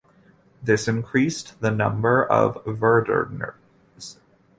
[0.63, 4.17] This increased the number of Verderers.